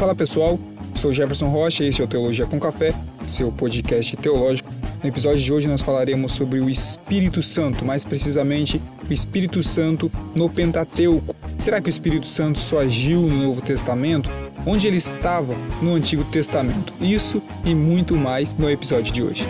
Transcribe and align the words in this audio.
Fala 0.00 0.14
pessoal, 0.14 0.58
sou 0.94 1.12
Jefferson 1.12 1.48
Rocha 1.48 1.84
e 1.84 1.88
esse 1.88 2.00
é 2.00 2.04
o 2.04 2.08
Teologia 2.08 2.46
com 2.46 2.58
Café, 2.58 2.94
seu 3.28 3.52
podcast 3.52 4.16
teológico. 4.16 4.72
No 5.02 5.06
episódio 5.06 5.44
de 5.44 5.52
hoje 5.52 5.68
nós 5.68 5.82
falaremos 5.82 6.32
sobre 6.32 6.58
o 6.58 6.70
Espírito 6.70 7.42
Santo, 7.42 7.84
mais 7.84 8.02
precisamente 8.02 8.80
o 9.06 9.12
Espírito 9.12 9.62
Santo 9.62 10.10
no 10.34 10.48
Pentateuco. 10.48 11.36
Será 11.58 11.82
que 11.82 11.90
o 11.90 11.92
Espírito 11.92 12.26
Santo 12.26 12.58
só 12.58 12.78
agiu 12.78 13.20
no 13.20 13.42
Novo 13.42 13.60
Testamento? 13.60 14.30
Onde 14.64 14.86
ele 14.86 14.96
estava 14.96 15.54
no 15.82 15.94
Antigo 15.94 16.24
Testamento? 16.24 16.94
Isso 16.98 17.42
e 17.62 17.74
muito 17.74 18.16
mais 18.16 18.54
no 18.54 18.70
episódio 18.70 19.12
de 19.12 19.22
hoje. 19.22 19.46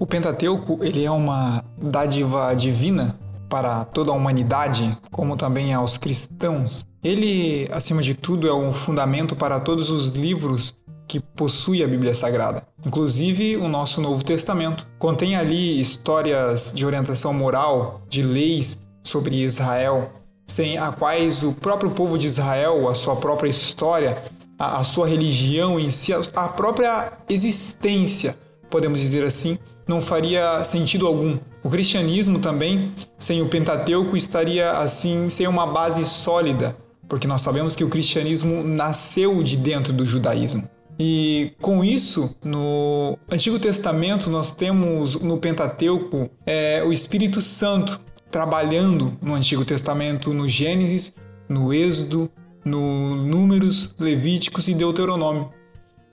O 0.00 0.06
Pentateuco 0.06 0.78
ele 0.82 1.04
é 1.04 1.10
uma 1.10 1.64
dádiva 1.76 2.54
divina 2.54 3.18
para 3.48 3.84
toda 3.84 4.12
a 4.12 4.14
humanidade, 4.14 4.96
como 5.10 5.36
também 5.36 5.74
aos 5.74 5.98
cristãos. 5.98 6.86
Ele, 7.02 7.68
acima 7.72 8.00
de 8.00 8.14
tudo, 8.14 8.46
é 8.46 8.54
um 8.54 8.72
fundamento 8.72 9.34
para 9.34 9.58
todos 9.58 9.90
os 9.90 10.10
livros 10.10 10.76
que 11.08 11.18
possui 11.18 11.82
a 11.82 11.88
Bíblia 11.88 12.14
Sagrada, 12.14 12.62
inclusive 12.86 13.56
o 13.56 13.66
nosso 13.66 14.00
Novo 14.00 14.22
Testamento. 14.22 14.86
Contém 14.98 15.34
ali 15.34 15.80
histórias 15.80 16.72
de 16.72 16.86
orientação 16.86 17.32
moral, 17.32 18.02
de 18.08 18.22
leis 18.22 18.78
sobre 19.02 19.42
Israel, 19.42 20.12
sem 20.46 20.78
a 20.78 20.92
quais 20.92 21.42
o 21.42 21.52
próprio 21.52 21.90
povo 21.90 22.16
de 22.16 22.26
Israel, 22.26 22.88
a 22.88 22.94
sua 22.94 23.16
própria 23.16 23.48
história, 23.48 24.22
a, 24.56 24.78
a 24.78 24.84
sua 24.84 25.08
religião 25.08 25.80
em 25.80 25.90
si, 25.90 26.12
a 26.12 26.48
própria 26.48 27.14
existência, 27.28 28.38
podemos 28.70 29.00
dizer 29.00 29.24
assim, 29.24 29.58
não 29.88 30.02
faria 30.02 30.62
sentido 30.62 31.06
algum. 31.06 31.38
O 31.64 31.70
cristianismo 31.70 32.38
também, 32.38 32.92
sem 33.18 33.40
o 33.40 33.48
Pentateuco, 33.48 34.16
estaria 34.16 34.72
assim 34.72 35.30
sem 35.30 35.48
uma 35.48 35.66
base 35.66 36.04
sólida, 36.04 36.76
porque 37.08 37.26
nós 37.26 37.40
sabemos 37.40 37.74
que 37.74 37.82
o 37.82 37.88
cristianismo 37.88 38.62
nasceu 38.62 39.42
de 39.42 39.56
dentro 39.56 39.92
do 39.92 40.04
judaísmo. 40.04 40.68
E 41.00 41.52
com 41.60 41.84
isso, 41.84 42.36
no 42.44 43.16
Antigo 43.30 43.58
Testamento, 43.58 44.28
nós 44.28 44.52
temos 44.52 45.20
no 45.22 45.38
Pentateuco 45.38 46.28
é, 46.44 46.82
o 46.84 46.92
Espírito 46.92 47.40
Santo 47.40 48.00
trabalhando 48.30 49.16
no 49.22 49.34
Antigo 49.34 49.64
Testamento, 49.64 50.34
no 50.34 50.48
Gênesis, 50.48 51.14
no 51.48 51.72
Êxodo, 51.72 52.30
no 52.64 53.14
Números, 53.16 53.94
Levíticos 53.98 54.68
e 54.68 54.74
Deuteronômio. 54.74 55.50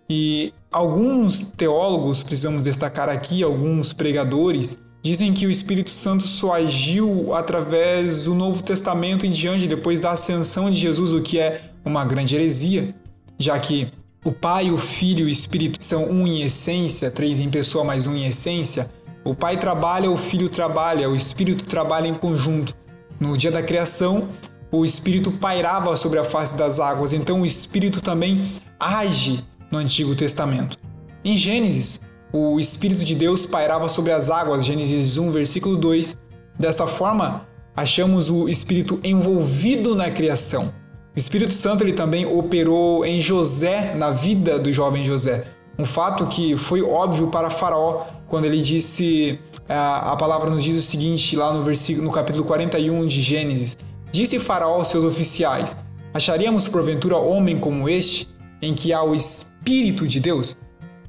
E 0.10 0.54
alguns 0.72 1.46
teólogos, 1.46 2.22
precisamos 2.22 2.64
destacar 2.66 3.10
aqui, 3.10 3.42
alguns 3.42 3.92
pregadores, 3.92 4.78
dizem 5.02 5.34
que 5.34 5.46
o 5.46 5.52
Espírito 5.52 5.90
Santo 5.90 6.28
só 6.28 6.54
agiu 6.54 7.34
através 7.34 8.24
do 8.24 8.34
Novo 8.34 8.64
Testamento 8.64 9.26
em 9.26 9.32
diante, 9.32 9.68
depois 9.68 10.02
da 10.02 10.12
ascensão 10.12 10.70
de 10.70 10.80
Jesus, 10.80 11.12
o 11.12 11.22
que 11.22 11.40
é 11.40 11.62
uma 11.84 12.06
grande 12.06 12.36
heresia, 12.36 12.94
já 13.38 13.60
que 13.60 13.92
o 14.24 14.32
Pai, 14.32 14.72
o 14.72 14.78
Filho 14.78 15.22
e 15.22 15.24
o 15.26 15.30
Espírito 15.30 15.78
são 15.84 16.10
um 16.10 16.26
em 16.26 16.42
essência, 16.42 17.12
três 17.12 17.40
em 17.40 17.50
pessoa, 17.50 17.84
mais 17.84 18.08
um 18.08 18.16
em 18.16 18.26
essência. 18.26 18.90
O 19.24 19.36
Pai 19.36 19.58
trabalha, 19.58 20.10
o 20.10 20.18
Filho 20.18 20.50
trabalha, 20.50 21.10
o 21.10 21.16
Espírito 21.16 21.66
trabalha 21.66 22.08
em 22.08 22.16
conjunto. 22.16 22.76
No 23.20 23.38
dia 23.38 23.52
da 23.52 23.62
criação, 23.62 24.28
o 24.72 24.84
Espírito 24.84 25.32
pairava 25.32 25.96
sobre 25.96 26.20
a 26.20 26.24
face 26.24 26.58
das 26.58 26.80
águas, 26.80 27.14
então 27.14 27.42
o 27.42 27.46
Espírito 27.46 28.02
também 28.02 28.52
age 28.80 29.44
no 29.72 29.78
Antigo 29.78 30.16
Testamento. 30.16 30.78
Em 31.24 31.38
Gênesis, 31.38 32.02
o 32.32 32.60
Espírito 32.60 33.04
de 33.04 33.16
Deus 33.16 33.46
pairava 33.46 33.88
sobre 33.90 34.12
as 34.12 34.30
águas, 34.30 34.66
Gênesis 34.66 35.18
1, 35.18 35.32
versículo 35.32 35.78
2. 35.78 36.18
Dessa 36.60 36.86
forma, 36.86 37.48
achamos 37.76 38.30
o 38.30 38.48
Espírito 38.48 39.00
envolvido 39.04 39.96
na 39.96 40.12
criação. 40.12 40.74
O 41.16 41.20
Espírito 41.20 41.54
Santo 41.54 41.84
ele 41.84 41.94
também 41.94 42.26
operou 42.26 43.06
em 43.06 43.22
José, 43.22 43.96
na 43.96 44.12
vida 44.12 44.60
do 44.60 44.72
jovem 44.74 45.06
José. 45.06 45.46
Um 45.80 45.86
fato 45.86 46.28
que 46.28 46.58
foi 46.58 46.82
óbvio 46.82 47.28
para 47.28 47.50
Faraó 47.50 48.06
quando 48.28 48.46
ele 48.46 48.62
disse, 48.62 49.40
a, 49.68 50.12
a 50.12 50.16
palavra 50.16 50.50
nos 50.50 50.64
diz 50.64 50.76
o 50.76 50.82
seguinte, 50.82 51.36
lá 51.36 51.54
no, 51.54 51.64
versículo, 51.64 52.06
no 52.06 52.12
capítulo 52.12 52.44
41 52.44 53.06
de 53.08 53.22
Gênesis: 53.22 53.78
Disse 54.12 54.40
Faraó 54.40 54.76
aos 54.76 54.90
seus 54.90 55.04
oficiais: 55.04 55.78
Acharíamos 56.14 56.68
porventura 56.68 57.18
homem 57.18 57.58
como 57.58 57.90
este, 57.90 58.28
em 58.62 58.74
que 58.74 58.94
há 58.94 59.04
o 59.04 59.16
Espírito 59.16 59.55
de 59.66 60.20
Deus? 60.20 60.56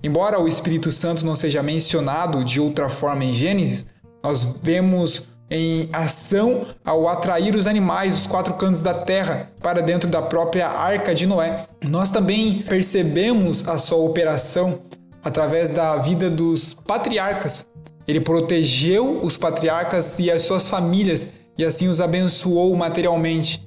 Embora 0.03 0.41
o 0.41 0.49
Espírito 0.49 0.91
Santo 0.91 1.27
não 1.27 1.37
seja 1.37 1.63
mencionado 1.63 2.45
de 2.45 2.61
outra 2.61 2.89
forma 2.89 3.25
em 3.25 3.33
Gênesis, 3.33 3.87
nós 4.23 4.57
vemos 4.63 5.37
em 5.51 5.89
ação 5.93 6.67
ao 6.85 7.09
atrair 7.09 7.55
os 7.55 7.67
animais 7.67 8.17
dos 8.17 8.27
quatro 8.27 8.55
cantos 8.55 8.83
da 8.83 8.95
terra 8.95 9.51
para 9.63 9.81
dentro 9.81 10.09
da 10.09 10.21
própria 10.23 10.69
arca 10.69 11.15
de 11.15 11.27
Noé. 11.27 11.67
Nós 11.85 12.11
também 12.11 12.63
percebemos 12.63 13.69
a 13.69 13.79
sua 13.79 13.99
operação 13.99 14.81
através 15.23 15.71
da 15.71 15.97
vida 15.97 16.29
dos 16.29 16.75
patriarcas. 16.75 17.67
Ele 18.07 18.21
protegeu 18.21 19.21
os 19.23 19.37
patriarcas 19.37 20.19
e 20.19 20.31
as 20.31 20.43
suas 20.43 20.69
famílias 20.69 21.29
e 21.59 21.65
assim 21.65 21.89
os 21.89 22.01
abençoou 22.01 22.75
materialmente. 22.77 23.66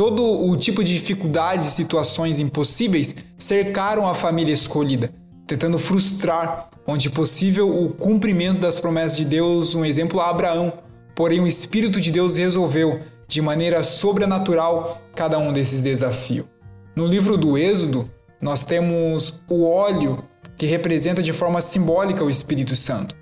Todo 0.00 0.24
o 0.24 0.56
tipo 0.56 0.82
de 0.82 0.94
dificuldades 0.94 1.68
e 1.68 1.70
situações 1.72 2.40
impossíveis 2.40 3.14
cercaram 3.36 4.08
a 4.08 4.14
família 4.14 4.54
escolhida, 4.54 5.12
tentando 5.46 5.78
frustrar, 5.78 6.70
onde 6.86 7.10
possível, 7.10 7.68
o 7.68 7.90
cumprimento 7.90 8.60
das 8.60 8.80
promessas 8.80 9.18
de 9.18 9.26
Deus, 9.26 9.74
um 9.74 9.84
exemplo 9.84 10.18
a 10.18 10.30
Abraão. 10.30 10.72
Porém, 11.14 11.38
o 11.38 11.46
Espírito 11.46 12.00
de 12.00 12.10
Deus 12.10 12.36
resolveu, 12.36 13.00
de 13.28 13.42
maneira 13.42 13.84
sobrenatural, 13.84 15.02
cada 15.14 15.38
um 15.38 15.52
desses 15.52 15.82
desafios. 15.82 16.46
No 16.96 17.06
livro 17.06 17.36
do 17.36 17.58
Êxodo, 17.58 18.10
nós 18.40 18.64
temos 18.64 19.42
o 19.50 19.68
óleo, 19.68 20.24
que 20.56 20.64
representa 20.64 21.22
de 21.22 21.34
forma 21.34 21.60
simbólica 21.60 22.24
o 22.24 22.30
Espírito 22.30 22.74
Santo. 22.74 23.14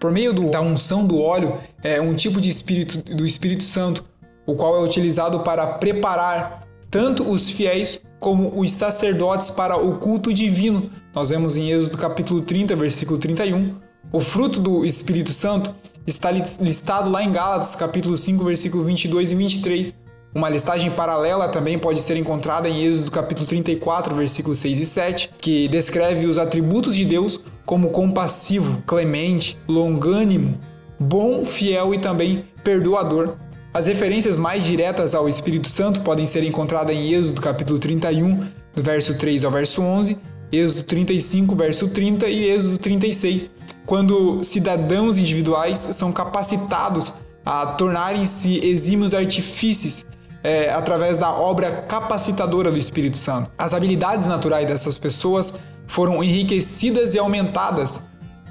Por 0.00 0.10
meio 0.10 0.32
do, 0.32 0.50
da 0.50 0.62
unção 0.62 1.06
do 1.06 1.20
óleo, 1.20 1.58
é 1.84 2.00
um 2.00 2.14
tipo 2.14 2.40
de 2.40 2.48
espírito 2.48 3.02
do 3.14 3.26
Espírito 3.26 3.64
Santo, 3.64 4.02
o 4.46 4.54
qual 4.54 4.76
é 4.76 4.84
utilizado 4.84 5.40
para 5.40 5.66
preparar 5.66 6.66
tanto 6.90 7.28
os 7.28 7.50
fiéis 7.50 8.00
como 8.20 8.52
os 8.58 8.72
sacerdotes 8.72 9.50
para 9.50 9.76
o 9.76 9.98
culto 9.98 10.32
divino. 10.32 10.90
Nós 11.14 11.30
vemos 11.30 11.56
em 11.56 11.70
Êxodo 11.70 11.98
capítulo 11.98 12.42
30, 12.42 12.76
versículo 12.76 13.18
31. 13.18 13.76
O 14.12 14.20
fruto 14.20 14.60
do 14.60 14.84
Espírito 14.84 15.32
Santo 15.32 15.74
está 16.06 16.30
listado 16.30 17.10
lá 17.10 17.22
em 17.22 17.32
Gálatas 17.32 17.74
capítulo 17.74 18.16
5, 18.16 18.44
versículo 18.44 18.84
22 18.84 19.32
e 19.32 19.34
23. 19.34 19.94
Uma 20.34 20.48
listagem 20.48 20.90
paralela 20.90 21.48
também 21.48 21.78
pode 21.78 22.00
ser 22.00 22.16
encontrada 22.16 22.68
em 22.68 22.84
Êxodo 22.84 23.10
capítulo 23.10 23.46
34, 23.46 24.14
versículos 24.14 24.58
6 24.60 24.80
e 24.80 24.86
7, 24.86 25.30
que 25.38 25.68
descreve 25.68 26.26
os 26.26 26.38
atributos 26.38 26.94
de 26.94 27.04
Deus 27.04 27.40
como 27.66 27.90
compassivo, 27.90 28.82
clemente, 28.86 29.58
longânimo, 29.68 30.58
bom, 30.98 31.44
fiel 31.44 31.92
e 31.92 31.98
também 31.98 32.44
perdoador. 32.64 33.36
As 33.74 33.86
referências 33.86 34.36
mais 34.36 34.64
diretas 34.64 35.14
ao 35.14 35.26
Espírito 35.30 35.70
Santo 35.70 36.02
podem 36.02 36.26
ser 36.26 36.44
encontradas 36.44 36.94
em 36.94 37.14
Êxodo 37.14 37.40
capítulo 37.40 37.78
31, 37.78 38.46
do 38.74 38.82
verso 38.82 39.16
3 39.16 39.44
ao 39.44 39.50
verso 39.50 39.80
11, 39.80 40.18
Êxodo 40.52 40.82
35, 40.82 41.56
verso 41.56 41.88
30 41.88 42.28
e 42.28 42.50
Êxodo 42.50 42.76
36, 42.76 43.50
quando 43.86 44.44
cidadãos 44.44 45.16
individuais 45.16 45.78
são 45.78 46.12
capacitados 46.12 47.14
a 47.46 47.64
tornarem-se 47.68 48.58
exímios 48.62 49.14
artifícios 49.14 50.04
é, 50.44 50.70
através 50.70 51.16
da 51.16 51.32
obra 51.32 51.72
capacitadora 51.88 52.70
do 52.70 52.78
Espírito 52.78 53.16
Santo. 53.16 53.50
As 53.56 53.72
habilidades 53.72 54.26
naturais 54.26 54.66
dessas 54.66 54.98
pessoas 54.98 55.54
foram 55.86 56.22
enriquecidas 56.22 57.14
e 57.14 57.18
aumentadas 57.18 58.02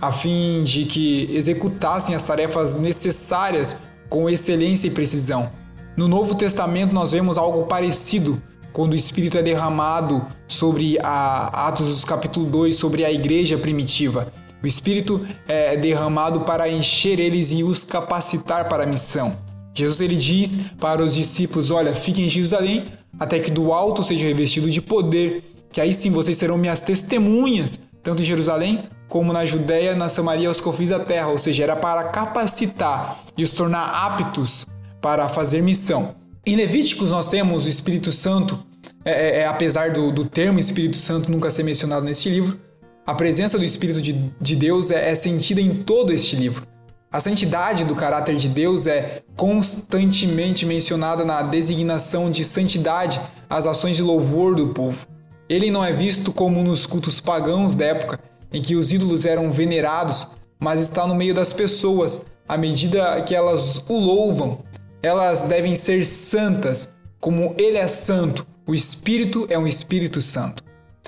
a 0.02 0.12
fim 0.12 0.64
de 0.64 0.86
que 0.86 1.30
executassem 1.32 2.16
as 2.16 2.24
tarefas 2.24 2.74
necessárias 2.74 3.78
com 4.12 4.30
excelência 4.30 4.88
e 4.88 4.92
precisão. 4.92 5.50
No 5.96 6.08
Novo 6.08 6.36
Testamento 6.36 6.94
nós 6.94 7.14
vemos 7.14 7.38
algo 7.38 7.64
parecido 7.64 8.44
quando 8.74 8.92
o 8.92 8.96
Espírito 8.96 9.38
é 9.38 9.42
derramado 9.42 10.26
sobre 10.48 10.98
a 11.02 11.68
Atos 11.68 12.04
capítulo 12.04 12.46
2 12.46 12.76
sobre 12.76 13.06
a 13.06 13.12
igreja 13.12 13.58
primitiva. 13.58 14.32
O 14.62 14.68
Espírito 14.68 15.26
é 15.48 15.78
derramado 15.78 16.42
para 16.42 16.70
encher 16.70 17.20
eles 17.20 17.52
e 17.52 17.64
os 17.64 17.86
capacitar 17.86 18.68
para 18.68 18.84
a 18.84 18.86
missão. 18.86 19.38
Jesus 19.74 20.02
ele 20.02 20.18
diz 20.18 20.58
para 20.78 21.02
os 21.02 21.16
discípulos: 21.16 21.72
Olha, 21.72 21.96
fiquem 21.96 22.26
em 22.26 22.30
Jerusalém 22.30 22.88
até 23.18 23.40
que 23.40 23.50
do 23.50 23.72
alto 23.72 24.04
seja 24.04 24.26
revestido 24.26 24.70
de 24.70 24.82
poder, 24.82 25.42
que 25.72 25.80
aí 25.80 25.94
sim 25.94 26.12
vocês 26.12 26.38
serão 26.38 26.58
minhas 26.58 26.82
testemunhas, 26.82 27.80
tanto 28.04 28.22
em 28.22 28.26
Jerusalém 28.26 28.90
como 29.08 29.34
na 29.34 29.46
Judéia, 29.46 29.96
na 29.96 30.08
Samaria, 30.08 30.48
aos 30.48 30.62
confins 30.62 30.90
da 30.90 31.00
terra, 31.00 31.28
ou 31.28 31.38
seja, 31.38 31.64
era 31.64 31.76
para 31.76 32.06
capacitar 32.06 33.20
e 33.38 33.44
os 33.44 33.52
tornar 33.52 34.06
aptos 34.06 34.66
para 35.02 35.28
fazer 35.28 35.62
missão. 35.62 36.16
Em 36.46 36.56
Levíticos 36.56 37.12
nós 37.12 37.28
temos 37.28 37.66
o 37.66 37.70
Espírito 37.70 38.12
Santo, 38.12 38.64
é, 39.04 39.12
é, 39.12 39.40
é, 39.40 39.48
apesar 39.48 39.92
do, 39.92 40.12
do 40.12 40.26
termo 40.26 40.60
Espírito 40.60 40.98
Santo 40.98 41.30
nunca 41.30 41.52
ser 41.52 41.64
mencionado 41.64 42.06
neste 42.06 42.30
livro, 42.30 42.60
a 43.06 43.14
presença 43.14 43.58
do 43.58 43.66
Espírito 43.66 44.02
de, 44.02 44.14
de 44.40 44.56
Deus 44.56 44.92
é, 44.92 45.12
é 45.12 45.16
sentida 45.16 45.60
em 45.60 45.84
todo 45.84 46.14
este 46.14 46.36
livro. 46.36 46.66
A 47.12 47.20
santidade 47.20 47.84
do 47.84 47.94
caráter 47.94 48.38
de 48.38 48.48
Deus 48.48 48.88
é 48.88 49.22
constantemente 49.36 50.66
mencionada 50.66 51.26
na 51.26 51.42
designação 51.42 52.32
de 52.32 52.46
santidade 52.46 53.20
às 53.50 53.66
ações 53.66 53.98
de 53.98 54.02
louvor 54.02 54.56
do 54.56 54.70
povo. 54.70 55.06
Ele 55.52 55.70
não 55.70 55.84
é 55.84 55.92
visto 55.92 56.32
como 56.32 56.64
nos 56.64 56.86
cultos 56.86 57.20
pagãos 57.20 57.76
da 57.76 57.86
época, 57.86 58.20
em 58.54 58.62
que 58.62 58.76
os 58.76 58.92
ídolos 58.92 59.26
eram 59.26 59.52
venerados, 59.52 60.28
mas 60.58 60.80
está 60.80 61.06
no 61.06 61.14
meio 61.14 61.36
das 61.36 61.52
pessoas 61.52 62.26
à 62.48 62.58
medida 62.58 63.22
que 63.22 63.36
elas 63.36 63.84
o 63.90 64.00
louvam 64.00 64.60
elas 65.02 65.42
devem 65.42 65.74
ser 65.74 66.06
santas, 66.06 66.94
como 67.20 67.56
ele 67.58 67.78
é 67.78 67.88
santo. 67.88 68.46
O 68.68 68.76
Espírito 68.76 69.48
é 69.50 69.58
um 69.58 69.68
Espírito 69.68 70.22
Santo. 70.22 70.64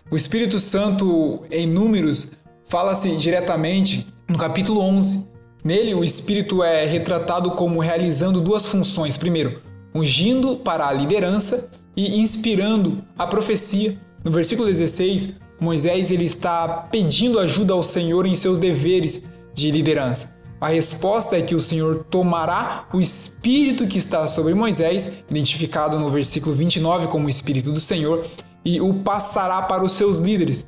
O 0.10 0.16
Espírito 0.16 0.60
Santo, 0.60 1.44
em 1.51 1.68
Números, 1.68 2.31
fala-se 2.66 3.16
diretamente 3.18 4.07
no 4.28 4.38
capítulo 4.38 4.81
11. 4.81 5.28
Nele, 5.63 5.94
o 5.94 6.04
Espírito 6.04 6.63
é 6.63 6.86
retratado 6.86 7.51
como 7.51 7.80
realizando 7.80 8.42
duas 8.42 8.66
funções. 8.66 9.16
Primeiro, 9.16 9.62
ungindo 9.94 10.57
para 10.57 10.88
a 10.88 10.94
liderança 10.94 11.69
e 11.96 12.19
inspirando 12.19 13.04
a 13.18 13.28
profecia. 13.28 13.98
No 14.24 14.31
versículo 14.31 14.68
16, 14.68 15.34
Moisés 15.60 16.10
ele 16.10 16.24
está 16.24 16.68
pedindo 16.90 17.40
ajuda 17.40 17.74
ao 17.74 17.84
Senhor 17.84 18.25
em 18.25 18.36
seus 18.36 18.58
deveres 18.58 19.22
de 19.54 19.70
liderança. 19.70 20.34
A 20.62 20.70
resposta 20.70 21.38
é 21.38 21.42
que 21.42 21.54
o 21.54 21.60
Senhor 21.60 22.06
tomará 22.10 22.88
o 22.94 23.02
espírito 23.02 23.86
que 23.86 23.98
está 23.98 24.25
sobre 24.28 24.54
Moisés, 24.54 25.12
identificado 25.30 26.00
no 26.00 26.10
versículo 26.10 26.56
29 26.56 27.08
como 27.08 27.28
o 27.28 27.30
espírito 27.30 27.70
do 27.70 27.81
Senhor, 27.81 28.25
e 28.64 28.80
o 28.80 28.94
passará 28.94 29.62
para 29.64 29.84
os 29.84 29.92
seus 29.92 30.20
líderes. 30.20 30.66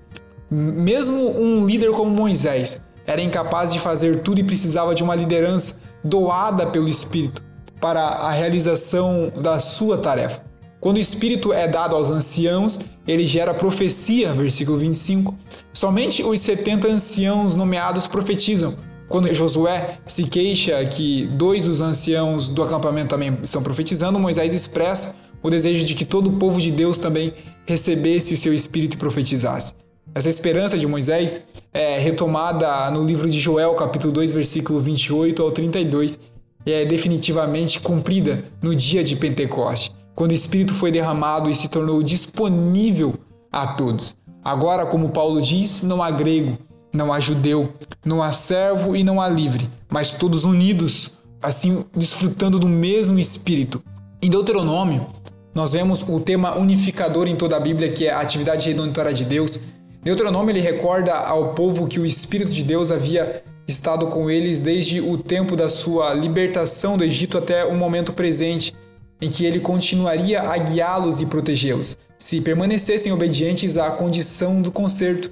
Mesmo 0.51 1.39
um 1.39 1.65
líder 1.65 1.91
como 1.93 2.11
Moisés 2.11 2.81
era 3.07 3.21
incapaz 3.21 3.71
de 3.71 3.79
fazer 3.79 4.21
tudo 4.21 4.41
e 4.41 4.43
precisava 4.43 4.93
de 4.93 5.01
uma 5.01 5.15
liderança 5.15 5.79
doada 6.03 6.67
pelo 6.67 6.89
Espírito 6.89 7.41
para 7.79 8.01
a 8.01 8.31
realização 8.31 9.31
da 9.41 9.59
sua 9.59 9.97
tarefa. 9.97 10.43
Quando 10.85 10.97
o 10.97 11.01
Espírito 11.01 11.51
é 11.51 11.67
dado 11.67 11.95
aos 11.95 12.11
anciãos, 12.11 12.79
ele 13.07 13.25
gera 13.25 13.55
profecia, 13.55 14.35
versículo 14.35 14.77
25. 14.77 15.33
Somente 15.73 16.21
os 16.21 16.39
70 16.41 16.87
anciãos 16.87 17.55
nomeados 17.55 18.05
profetizam, 18.05 18.75
quando 19.09 19.33
Josué 19.33 19.97
se 20.05 20.25
queixa 20.25 20.85
que 20.85 21.25
dois 21.25 21.65
dos 21.65 21.81
anciãos 21.81 22.49
do 22.49 22.61
acampamento 22.61 23.07
também 23.07 23.35
estão 23.41 23.63
profetizando, 23.63 24.19
Moisés 24.19 24.53
expressa 24.53 25.15
o 25.41 25.49
desejo 25.49 25.83
de 25.83 25.95
que 25.95 26.05
todo 26.05 26.29
o 26.29 26.33
povo 26.33 26.61
de 26.61 26.69
Deus 26.69 26.99
também 26.99 27.33
recebesse 27.65 28.35
o 28.35 28.37
seu 28.37 28.53
espírito 28.53 28.93
e 28.93 28.97
profetizasse. 28.97 29.73
Essa 30.13 30.29
esperança 30.29 30.77
de 30.77 30.85
Moisés 30.85 31.47
é 31.73 31.97
retomada 31.97 32.91
no 32.91 33.03
livro 33.03 33.27
de 33.27 33.39
Joel, 33.39 33.73
capítulo 33.73 34.13
2, 34.13 34.31
versículo 34.31 34.79
28 34.79 35.41
ao 35.41 35.51
32, 35.51 36.19
e 36.63 36.71
é 36.71 36.85
definitivamente 36.85 37.79
cumprida 37.79 38.43
no 38.61 38.75
dia 38.75 39.03
de 39.03 39.15
Pentecoste, 39.15 39.91
quando 40.15 40.31
o 40.31 40.35
Espírito 40.35 40.73
foi 40.73 40.91
derramado 40.91 41.49
e 41.49 41.55
se 41.55 41.67
tornou 41.67 42.01
disponível 42.01 43.15
a 43.51 43.67
todos. 43.67 44.15
Agora, 44.43 44.85
como 44.85 45.09
Paulo 45.09 45.41
diz, 45.41 45.81
não 45.83 46.01
há 46.01 46.09
grego, 46.09 46.57
não 46.93 47.11
há 47.11 47.19
judeu, 47.19 47.73
não 48.05 48.23
há 48.23 48.31
servo 48.31 48.95
e 48.95 49.03
não 49.03 49.19
há 49.19 49.27
livre, 49.27 49.69
mas 49.89 50.13
todos 50.13 50.45
unidos, 50.45 51.19
assim 51.41 51.83
desfrutando 51.95 52.57
do 52.57 52.69
mesmo 52.69 53.19
Espírito. 53.19 53.83
Em 54.21 54.29
Deuteronômio, 54.29 55.07
nós 55.53 55.73
vemos 55.73 56.01
o 56.07 56.19
tema 56.19 56.57
unificador 56.57 57.27
em 57.27 57.35
toda 57.35 57.57
a 57.57 57.59
Bíblia, 57.59 57.91
que 57.91 58.05
é 58.05 58.11
a 58.11 58.19
atividade 58.19 58.69
redentora 58.69 59.13
de 59.13 59.25
Deus. 59.25 59.59
Deuteronômio 60.03 60.51
ele 60.51 60.61
recorda 60.61 61.13
ao 61.13 61.53
povo 61.53 61.87
que 61.87 61.99
o 61.99 62.05
Espírito 62.05 62.51
de 62.51 62.63
Deus 62.63 62.91
havia 62.91 63.43
estado 63.67 64.07
com 64.07 64.29
eles 64.29 64.59
desde 64.59 65.01
o 65.01 65.17
tempo 65.17 65.55
da 65.55 65.67
sua 65.69 66.13
libertação 66.13 66.97
do 66.97 67.03
Egito 67.03 67.37
até 67.37 67.65
o 67.65 67.75
momento 67.75 68.13
presente, 68.13 68.75
em 69.21 69.29
que 69.29 69.45
ele 69.45 69.59
continuaria 69.59 70.41
a 70.41 70.57
guiá-los 70.57 71.21
e 71.21 71.25
protegê-los, 71.25 71.97
se 72.17 72.41
permanecessem 72.41 73.11
obedientes 73.11 73.77
à 73.77 73.91
condição 73.91 74.61
do 74.61 74.71
concerto 74.71 75.31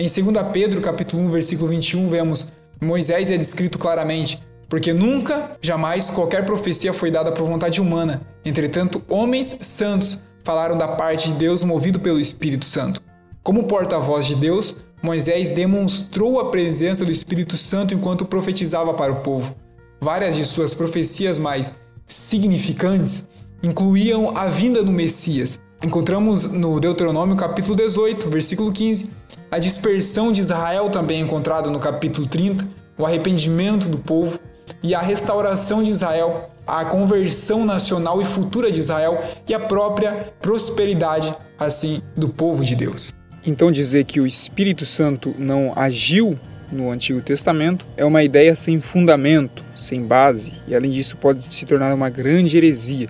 em 0.00 0.06
2 0.06 0.46
Pedro, 0.50 0.80
capítulo 0.80 1.22
1, 1.24 1.30
versículo 1.30 1.68
21, 1.68 2.08
vemos 2.08 2.48
Moisés 2.80 3.30
é 3.30 3.36
descrito 3.36 3.78
claramente, 3.78 4.42
porque 4.66 4.94
nunca, 4.94 5.58
jamais 5.60 6.08
qualquer 6.08 6.46
profecia 6.46 6.90
foi 6.94 7.10
dada 7.10 7.30
por 7.30 7.46
vontade 7.46 7.82
humana. 7.82 8.22
Entretanto, 8.42 9.02
homens 9.10 9.58
santos 9.60 10.22
falaram 10.42 10.78
da 10.78 10.88
parte 10.88 11.28
de 11.28 11.34
Deus 11.34 11.62
movido 11.62 12.00
pelo 12.00 12.18
Espírito 12.18 12.64
Santo. 12.64 13.02
Como 13.42 13.64
porta-voz 13.64 14.24
de 14.24 14.34
Deus, 14.36 14.76
Moisés 15.02 15.50
demonstrou 15.50 16.40
a 16.40 16.50
presença 16.50 17.04
do 17.04 17.12
Espírito 17.12 17.58
Santo 17.58 17.92
enquanto 17.92 18.24
profetizava 18.24 18.94
para 18.94 19.12
o 19.12 19.20
povo. 19.20 19.54
Várias 20.00 20.34
de 20.34 20.46
suas 20.46 20.72
profecias 20.72 21.38
mais 21.38 21.74
significantes 22.12 23.28
incluíam 23.62 24.36
a 24.36 24.46
vinda 24.46 24.82
do 24.82 24.92
Messias. 24.92 25.60
Encontramos 25.82 26.52
no 26.52 26.78
Deuteronômio 26.80 27.36
capítulo 27.36 27.76
18, 27.76 28.28
versículo 28.28 28.72
15, 28.72 29.10
a 29.50 29.58
dispersão 29.58 30.32
de 30.32 30.40
Israel 30.40 30.90
também 30.90 31.18
é 31.18 31.20
encontrada 31.20 31.70
no 31.70 31.78
capítulo 31.78 32.26
30, 32.26 32.68
o 32.98 33.06
arrependimento 33.06 33.88
do 33.88 33.98
povo 33.98 34.38
e 34.82 34.94
a 34.94 35.00
restauração 35.00 35.82
de 35.82 35.90
Israel, 35.90 36.50
a 36.66 36.84
conversão 36.84 37.64
nacional 37.64 38.20
e 38.20 38.24
futura 38.24 38.70
de 38.70 38.80
Israel 38.80 39.22
e 39.48 39.54
a 39.54 39.60
própria 39.60 40.32
prosperidade 40.40 41.34
assim 41.58 42.02
do 42.16 42.28
povo 42.28 42.62
de 42.64 42.76
Deus. 42.76 43.14
Então 43.46 43.72
dizer 43.72 44.04
que 44.04 44.20
o 44.20 44.26
Espírito 44.26 44.84
Santo 44.84 45.34
não 45.38 45.72
agiu 45.74 46.38
no 46.72 46.90
Antigo 46.90 47.20
Testamento 47.20 47.86
é 47.96 48.04
uma 48.04 48.22
ideia 48.22 48.54
sem 48.54 48.80
fundamento, 48.80 49.64
sem 49.76 50.02
base, 50.02 50.52
e 50.66 50.74
além 50.74 50.90
disso 50.90 51.16
pode 51.16 51.42
se 51.42 51.64
tornar 51.64 51.92
uma 51.92 52.08
grande 52.08 52.56
heresia. 52.56 53.08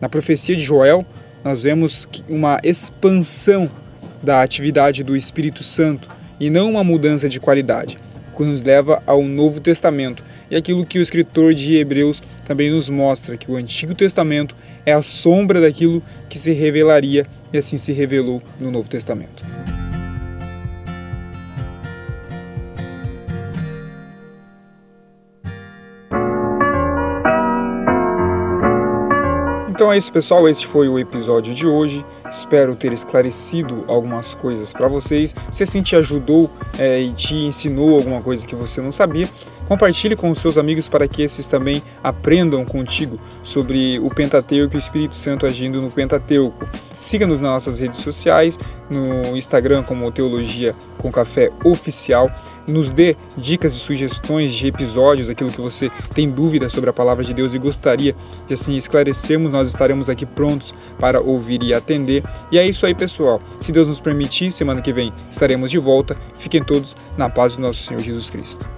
Na 0.00 0.08
profecia 0.08 0.56
de 0.56 0.62
Joel, 0.62 1.06
nós 1.44 1.62
vemos 1.62 2.08
uma 2.28 2.58
expansão 2.62 3.70
da 4.22 4.42
atividade 4.42 5.02
do 5.02 5.16
Espírito 5.16 5.62
Santo 5.62 6.08
e 6.40 6.50
não 6.50 6.70
uma 6.70 6.82
mudança 6.82 7.28
de 7.28 7.38
qualidade, 7.38 7.98
que 8.36 8.42
nos 8.42 8.62
leva 8.62 9.02
ao 9.06 9.22
Novo 9.22 9.60
Testamento 9.60 10.22
e 10.50 10.56
aquilo 10.56 10.84
que 10.84 10.98
o 10.98 11.02
escritor 11.02 11.54
de 11.54 11.76
Hebreus 11.76 12.22
também 12.46 12.70
nos 12.70 12.88
mostra, 12.88 13.36
que 13.36 13.50
o 13.50 13.56
Antigo 13.56 13.94
Testamento 13.94 14.54
é 14.84 14.92
a 14.92 15.02
sombra 15.02 15.60
daquilo 15.60 16.02
que 16.28 16.38
se 16.38 16.52
revelaria 16.52 17.26
e 17.52 17.58
assim 17.58 17.76
se 17.76 17.92
revelou 17.92 18.42
no 18.60 18.70
Novo 18.70 18.88
Testamento. 18.88 19.44
Então 29.86 29.92
é 29.92 29.98
isso, 29.98 30.12
pessoal. 30.12 30.48
Este 30.48 30.66
foi 30.66 30.88
o 30.88 30.98
episódio 30.98 31.54
de 31.54 31.64
hoje. 31.64 32.04
Espero 32.30 32.74
ter 32.74 32.92
esclarecido 32.92 33.84
algumas 33.88 34.34
coisas 34.34 34.72
para 34.72 34.88
vocês. 34.88 35.34
Se 35.50 35.62
assim 35.62 35.82
te 35.82 35.96
ajudou 35.96 36.50
é, 36.78 37.00
e 37.00 37.12
te 37.12 37.34
ensinou 37.34 37.94
alguma 37.94 38.20
coisa 38.20 38.46
que 38.46 38.54
você 38.54 38.80
não 38.80 38.92
sabia, 38.92 39.28
compartilhe 39.66 40.16
com 40.16 40.30
os 40.30 40.38
seus 40.38 40.58
amigos 40.58 40.88
para 40.88 41.06
que 41.08 41.22
esses 41.22 41.46
também 41.46 41.82
aprendam 42.02 42.64
contigo 42.64 43.18
sobre 43.42 43.98
o 43.98 44.08
Pentateuco 44.10 44.74
e 44.74 44.78
o 44.78 44.80
Espírito 44.80 45.14
Santo 45.14 45.46
agindo 45.46 45.80
no 45.80 45.90
Pentateuco. 45.90 46.66
Siga-nos 46.92 47.40
nas 47.40 47.50
nossas 47.50 47.78
redes 47.78 48.00
sociais, 48.00 48.58
no 48.90 49.36
Instagram 49.36 49.82
como 49.82 50.10
Teologia 50.12 50.74
com 50.98 51.10
Café 51.10 51.50
Oficial. 51.64 52.30
Nos 52.66 52.90
dê 52.90 53.16
dicas 53.36 53.74
e 53.74 53.78
sugestões 53.78 54.52
de 54.52 54.66
episódios, 54.66 55.28
aquilo 55.28 55.50
que 55.50 55.60
você 55.60 55.90
tem 56.14 56.28
dúvida 56.28 56.68
sobre 56.68 56.90
a 56.90 56.92
palavra 56.92 57.24
de 57.24 57.32
Deus 57.32 57.54
e 57.54 57.58
gostaria 57.58 58.14
de 58.46 58.54
assim 58.54 58.76
esclarecermos. 58.76 59.52
Nós 59.52 59.68
estaremos 59.68 60.08
aqui 60.08 60.26
prontos 60.26 60.74
para 60.98 61.20
ouvir 61.20 61.62
e 61.62 61.72
atender 61.72 62.15
e 62.50 62.58
é 62.58 62.66
isso 62.66 62.86
aí, 62.86 62.94
pessoal. 62.94 63.40
Se 63.60 63.72
Deus 63.72 63.88
nos 63.88 64.00
permitir, 64.00 64.52
semana 64.52 64.80
que 64.80 64.92
vem 64.92 65.12
estaremos 65.30 65.70
de 65.70 65.78
volta. 65.78 66.16
Fiquem 66.36 66.62
todos 66.62 66.96
na 67.16 67.28
paz 67.28 67.56
do 67.56 67.62
nosso 67.62 67.82
Senhor 67.82 68.00
Jesus 68.00 68.30
Cristo. 68.30 68.68